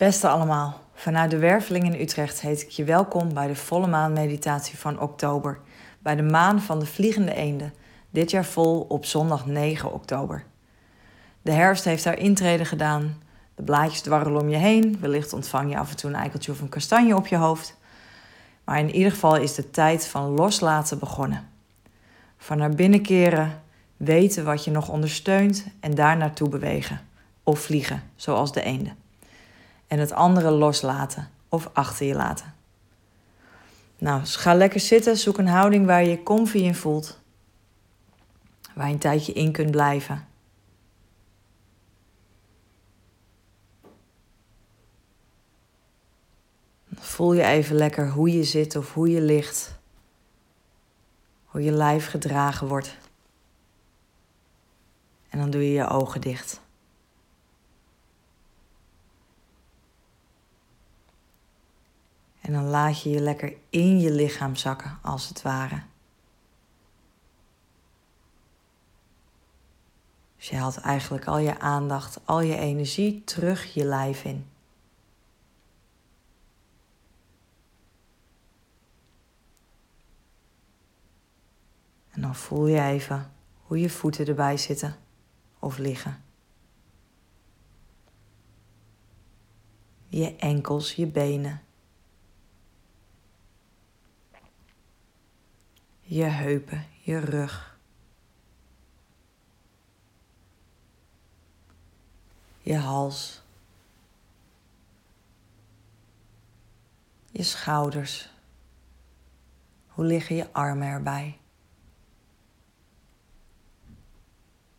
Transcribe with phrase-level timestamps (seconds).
[0.00, 4.78] Beste allemaal, vanuit de Werveling in Utrecht heet ik je welkom bij de volle maanmeditatie
[4.78, 5.58] van oktober.
[5.98, 7.72] Bij de maan van de Vliegende Eenden,
[8.10, 10.44] dit jaar vol op zondag 9 oktober.
[11.42, 13.22] De herfst heeft haar intrede gedaan,
[13.54, 16.60] de blaadjes dwarrelen om je heen, wellicht ontvang je af en toe een eikeltje of
[16.60, 17.76] een kastanje op je hoofd.
[18.64, 21.48] Maar in ieder geval is de tijd van loslaten begonnen.
[22.38, 23.62] Van naar binnen keren,
[23.96, 27.00] weten wat je nog ondersteunt en daar naartoe bewegen.
[27.42, 28.99] Of vliegen, zoals de eenden
[29.90, 32.54] en het andere loslaten of achter je laten.
[33.98, 37.20] Nou, dus ga lekker zitten, zoek een houding waar je je comfy in voelt,
[38.74, 40.26] waar je een tijdje in kunt blijven.
[46.94, 49.78] Voel je even lekker hoe je zit of hoe je ligt,
[51.44, 52.96] hoe je lijf gedragen wordt.
[55.28, 56.60] En dan doe je je ogen dicht.
[62.50, 65.82] En dan laat je je lekker in je lichaam zakken, als het ware.
[70.36, 74.46] Dus je haalt eigenlijk al je aandacht, al je energie terug je lijf in.
[82.10, 84.96] En dan voel je even hoe je voeten erbij zitten
[85.58, 86.22] of liggen.
[90.08, 91.60] Je enkels, je benen.
[96.10, 97.78] Je heupen, je rug.
[102.62, 103.42] Je hals.
[107.30, 108.30] Je schouders.
[109.86, 111.38] Hoe liggen je armen erbij?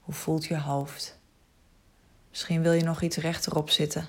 [0.00, 1.18] Hoe voelt je hoofd?
[2.28, 4.08] Misschien wil je nog iets rechterop zitten.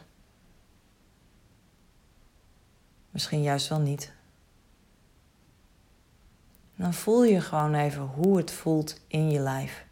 [3.10, 4.18] Misschien juist wel niet
[6.80, 9.86] dan voel je gewoon even hoe het voelt in je lijf.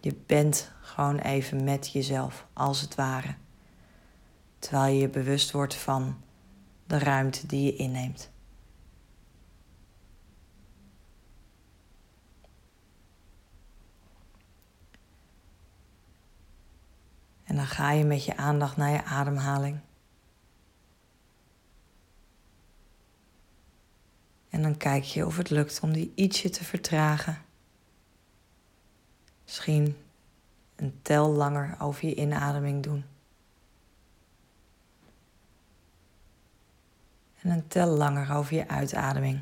[0.00, 3.34] Je bent gewoon even met jezelf, als het ware.
[4.58, 6.16] Terwijl je je bewust wordt van
[6.86, 8.30] de ruimte die je inneemt.
[17.44, 19.80] En dan ga je met je aandacht naar je ademhaling.
[24.64, 27.38] Dan kijk je of het lukt om die ietsje te vertragen.
[29.44, 29.96] Misschien
[30.76, 33.04] een tel langer over je inademing doen.
[37.40, 39.40] En een tel langer over je uitademing.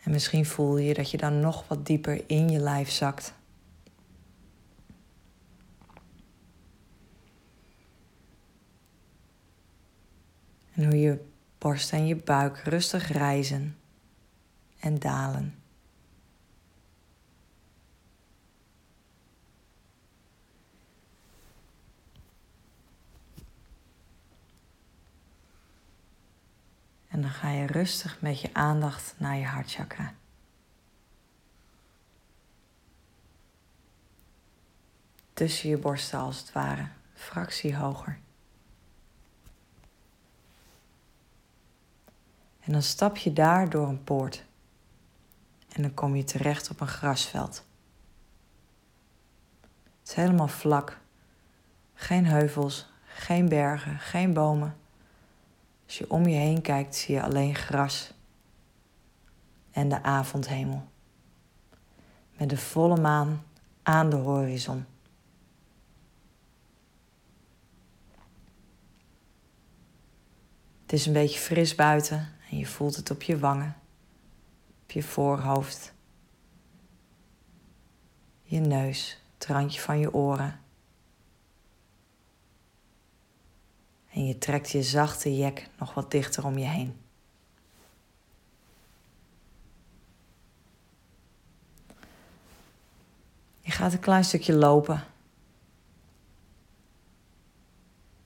[0.00, 3.34] En misschien voel je dat je dan nog wat dieper in je lijf zakt.
[10.76, 11.24] En hoe je
[11.58, 13.78] borst en je buik rustig rijzen
[14.80, 15.54] en dalen.
[27.08, 30.14] En dan ga je rustig met je aandacht naar je hartchakra.
[35.32, 38.18] Tussen je borsten als het ware, fractie hoger.
[42.66, 44.44] En dan stap je daar door een poort.
[45.72, 47.64] En dan kom je terecht op een grasveld.
[50.00, 51.00] Het is helemaal vlak.
[51.94, 54.76] Geen heuvels, geen bergen, geen bomen.
[55.84, 58.12] Als je om je heen kijkt, zie je alleen gras
[59.70, 60.88] en de avondhemel.
[62.36, 63.42] Met de volle maan
[63.82, 64.86] aan de horizon.
[70.82, 73.76] Het is een beetje fris buiten en je voelt het op je wangen,
[74.82, 75.94] op je voorhoofd,
[78.42, 80.60] je neus, het randje van je oren.
[84.10, 87.00] En je trekt je zachte jek nog wat dichter om je heen.
[93.60, 95.04] Je gaat een klein stukje lopen.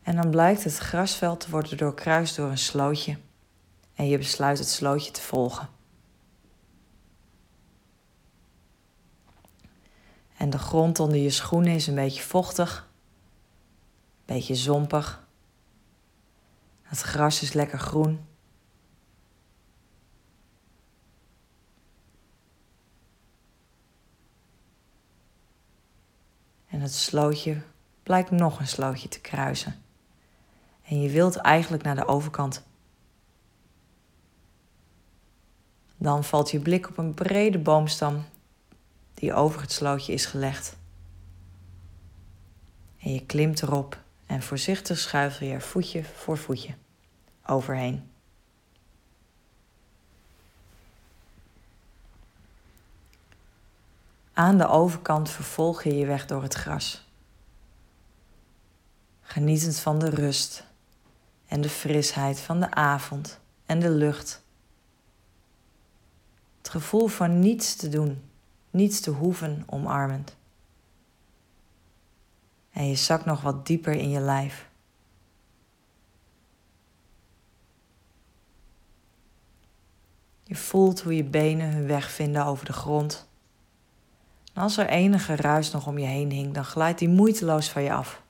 [0.03, 3.19] En dan blijkt het grasveld te worden doorkruist door een slootje
[4.01, 5.69] en je besluit het slootje te volgen.
[10.37, 12.89] En de grond onder je schoenen is een beetje vochtig,
[14.19, 15.27] een beetje zompig.
[16.83, 18.27] Het gras is lekker groen.
[26.67, 27.63] En het slootje
[28.03, 29.83] blijkt nog een slootje te kruisen.
[30.83, 32.69] En je wilt eigenlijk naar de overkant.
[36.03, 38.25] Dan valt je blik op een brede boomstam
[39.15, 40.77] die over het slootje is gelegd.
[42.99, 46.75] En je klimt erop en voorzichtig schuivel je er voetje voor voetje
[47.47, 48.11] overheen.
[54.33, 57.09] Aan de overkant vervolg je je weg door het gras.
[59.21, 60.65] Genietend van de rust
[61.47, 64.43] en de frisheid van de avond en de lucht.
[66.71, 68.23] Gevoel van niets te doen,
[68.71, 70.37] niets te hoeven omarmend.
[72.73, 74.69] En je zakt nog wat dieper in je lijf.
[80.43, 83.29] Je voelt hoe je benen hun weg vinden over de grond.
[84.53, 87.83] En als er enige ruis nog om je heen hing, dan glijdt die moeiteloos van
[87.83, 88.23] je af.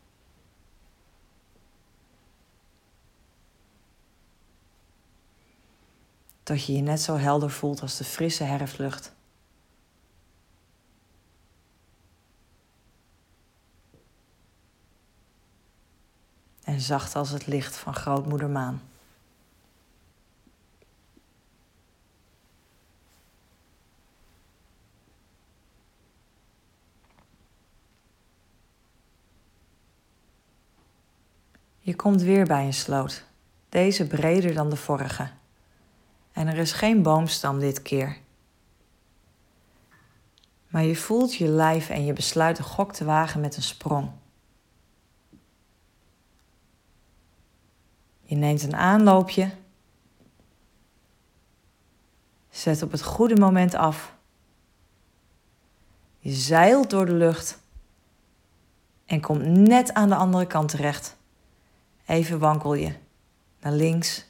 [6.51, 9.13] Tot je je net zo helder voelt als de frisse herfstlucht.
[16.65, 18.83] En zacht als het licht van grootmoeder maan.
[31.79, 33.25] Je komt weer bij een sloot,
[33.69, 35.40] deze breder dan de vorige.
[36.41, 38.19] En er is geen boomstam dit keer.
[40.69, 44.11] Maar je voelt je lijf en je besluit een gok te wagen met een sprong.
[48.23, 49.51] Je neemt een aanloopje,
[52.51, 54.15] zet op het goede moment af.
[56.19, 57.59] Je zeilt door de lucht
[59.07, 61.17] en komt net aan de andere kant terecht.
[62.07, 62.95] Even wankel je
[63.61, 64.27] naar links,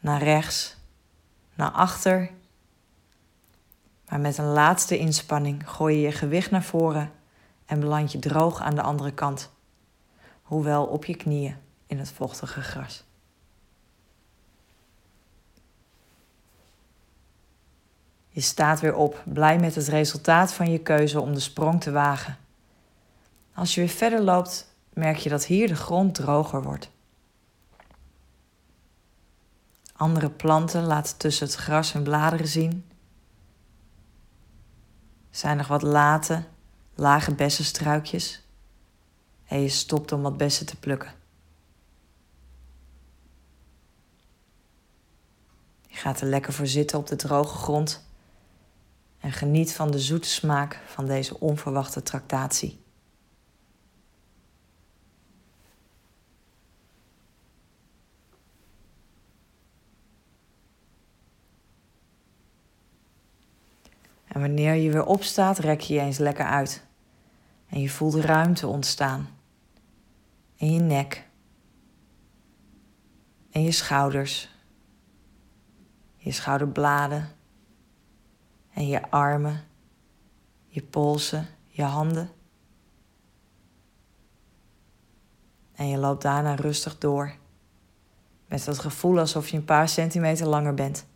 [0.00, 0.75] naar rechts,
[1.56, 2.30] naar achter.
[4.08, 7.12] Maar met een laatste inspanning gooi je je gewicht naar voren
[7.66, 9.50] en beland je droog aan de andere kant,
[10.42, 11.56] hoewel op je knieën
[11.86, 13.04] in het vochtige gras.
[18.28, 21.90] Je staat weer op, blij met het resultaat van je keuze om de sprong te
[21.90, 22.36] wagen.
[23.54, 26.90] Als je weer verder loopt, merk je dat hier de grond droger wordt.
[29.96, 32.84] Andere planten laten tussen het gras hun bladeren zien.
[35.30, 36.44] Zijn nog wat late,
[36.94, 38.44] lage bessenstruikjes.
[39.44, 41.14] En je stopt om wat bessen te plukken.
[45.86, 48.04] Je gaat er lekker voor zitten op de droge grond
[49.18, 52.84] en geniet van de zoete smaak van deze onverwachte tractatie.
[64.36, 66.86] En wanneer je weer opstaat, rek je je eens lekker uit.
[67.68, 69.28] En je voelt ruimte ontstaan.
[70.54, 71.28] In je nek.
[73.50, 74.54] En je schouders.
[76.16, 77.28] Je schouderbladen.
[78.72, 79.64] En je armen.
[80.66, 81.46] Je polsen.
[81.66, 82.30] Je handen.
[85.72, 87.34] En je loopt daarna rustig door.
[88.48, 91.06] Met dat gevoel alsof je een paar centimeter langer bent.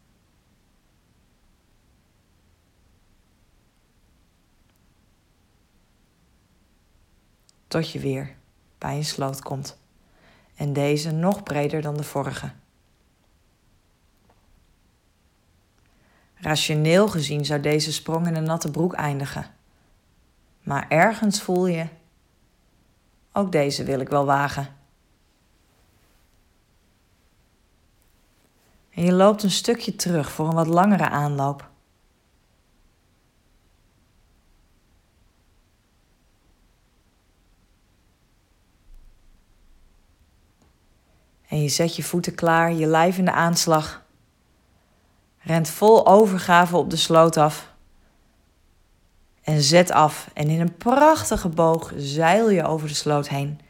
[7.71, 8.37] Tot je weer
[8.79, 9.79] bij een sloot komt.
[10.55, 12.51] En deze nog breder dan de vorige.
[16.35, 19.47] Rationeel gezien zou deze sprong in een natte broek eindigen.
[20.63, 21.87] Maar ergens voel je,
[23.33, 24.77] ook deze wil ik wel wagen.
[28.91, 31.70] En je loopt een stukje terug voor een wat langere aanloop.
[41.51, 44.03] En je zet je voeten klaar, je lijf in de aanslag.
[45.39, 47.73] Rent vol overgave op de sloot af.
[49.43, 50.31] En zet af.
[50.35, 53.61] En in een prachtige boog zeil je over de sloot heen.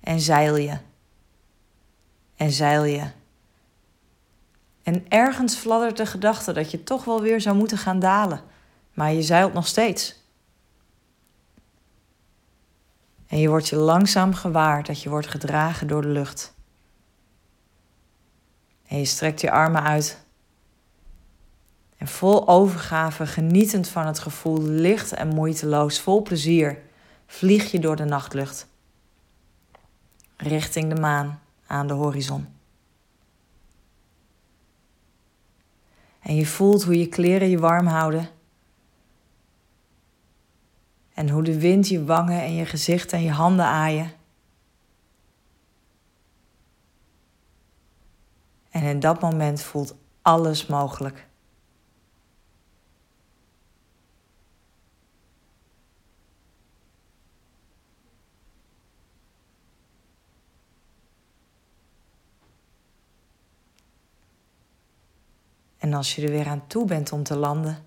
[0.00, 0.78] En zeil je.
[2.36, 3.10] En zeil je.
[4.82, 8.40] En ergens fladdert de gedachte dat je toch wel weer zou moeten gaan dalen.
[8.92, 10.20] Maar je zeilt nog steeds.
[13.26, 16.54] En je wordt je langzaam gewaar dat je wordt gedragen door de lucht.
[18.92, 20.24] En je strekt je armen uit.
[21.96, 26.78] En vol overgave, genietend van het gevoel, licht en moeiteloos, vol plezier,
[27.26, 28.66] vlieg je door de nachtlucht.
[30.36, 32.46] Richting de maan aan de horizon.
[36.20, 38.28] En je voelt hoe je kleren je warm houden.
[41.14, 44.12] En hoe de wind je wangen en je gezicht en je handen aaien.
[48.72, 51.28] En in dat moment voelt alles mogelijk.
[65.78, 67.84] En als je er weer aan toe bent om te landen,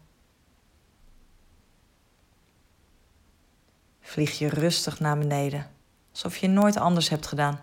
[3.99, 5.71] vlieg je rustig naar beneden,
[6.11, 7.61] alsof je nooit anders hebt gedaan.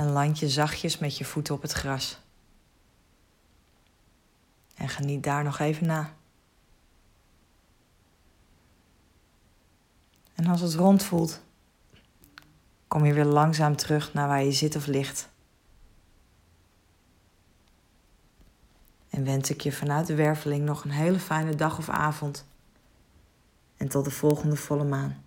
[0.00, 2.18] En land je zachtjes met je voeten op het gras.
[4.74, 6.12] En geniet daar nog even na.
[10.34, 11.40] En als het rond voelt,
[12.88, 15.28] kom je weer langzaam terug naar waar je zit of ligt.
[19.10, 22.46] En wens ik je vanuit de werveling nog een hele fijne dag of avond.
[23.76, 25.24] En tot de volgende volle maan.